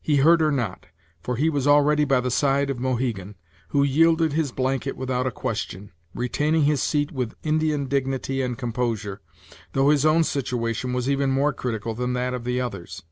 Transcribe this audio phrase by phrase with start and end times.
[0.00, 0.86] He heard her not,
[1.22, 3.34] for he was already by the side of Mohegan,
[3.68, 9.20] who yielded his blanket without a question, retaining his seat with Indian dignity and composure,
[9.74, 13.02] though his own situation was even more critical than that of the others.